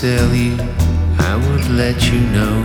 tell 0.00 0.34
you 0.34 0.56
I 1.18 1.36
would 1.36 1.68
let 1.68 2.10
you 2.10 2.20
know. 2.36 2.58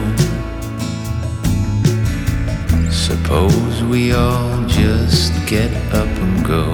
Suppose 2.89 3.83
we 3.83 4.13
all 4.13 4.65
just 4.67 5.33
get 5.45 5.69
up 5.93 6.07
and 6.07 6.45
go. 6.45 6.73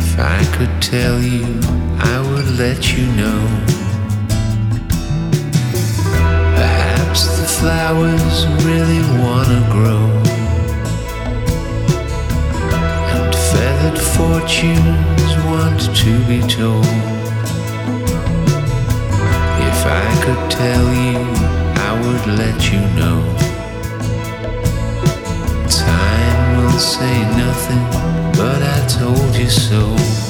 If 0.00 0.18
I 0.18 0.40
could 0.56 0.80
tell 0.80 1.20
you, 1.20 1.44
I 1.98 2.16
would 2.30 2.58
let 2.58 2.96
you 2.96 3.04
know. 3.20 3.40
Perhaps 6.56 7.20
the 7.38 7.48
flowers 7.58 8.46
really 8.64 9.02
wanna 9.20 9.60
grow. 9.76 10.06
And 13.12 13.34
feathered 13.50 14.00
fortunes 14.16 15.30
want 15.44 15.80
to 15.96 16.12
be 16.26 16.40
told. 16.48 17.17
could 20.28 20.50
tell 20.50 20.86
you, 20.92 21.18
I 21.88 21.92
would 22.02 22.38
let 22.38 22.70
you 22.70 22.80
know. 22.98 23.20
Time 25.66 26.62
will 26.62 26.78
say 26.78 27.22
nothing, 27.44 27.84
but 28.36 28.60
I 28.62 28.86
told 28.88 29.34
you 29.34 29.48
so. 29.48 30.27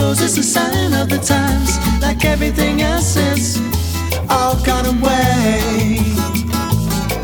Says 0.00 0.22
it's 0.22 0.38
a 0.38 0.42
sign 0.42 0.92
of 0.94 1.08
the 1.08 1.18
times. 1.18 1.78
Like 2.00 2.24
everything 2.24 2.80
else, 2.82 3.16
it's 3.16 3.58
all 4.28 4.56
gone 4.64 4.86
away. 4.86 5.98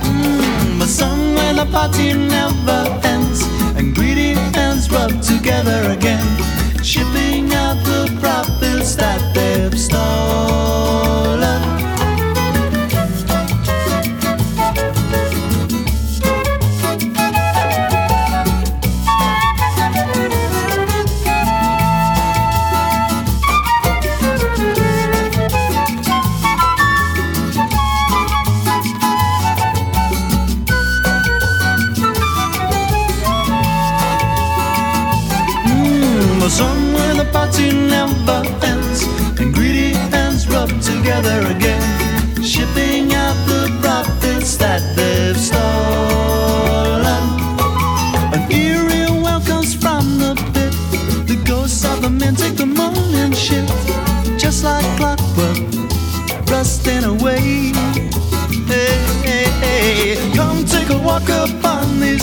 Mm, 0.04 0.78
but 0.78 0.88
somewhere 0.88 1.54
the 1.54 1.66
party 1.72 2.12
never 2.12 2.80
ends, 3.04 3.40
and 3.76 3.94
greedy 3.94 4.32
hands 4.56 4.90
rub 4.90 5.10
together 5.22 5.90
again, 5.96 6.26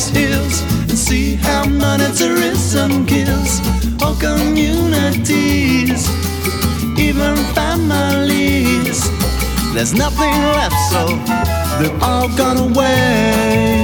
these 0.04 0.18
hills 0.18 0.62
and 0.89 0.97
see 0.97 1.36
how 1.36 1.64
monetarism 1.66 3.08
kills 3.08 3.62
all 4.01 4.16
communities, 4.16 6.10
even 6.99 7.36
families. 7.54 9.01
There's 9.74 9.93
nothing 9.93 10.34
left, 10.58 10.76
so 10.91 11.08
they've 11.80 12.04
all 12.04 12.28
gone 12.36 12.72
away. 12.72 13.83